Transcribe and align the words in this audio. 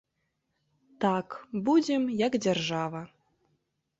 Так, 1.05 1.35
будзем, 1.69 2.09
як 2.25 2.37
дзяржава. 2.45 3.01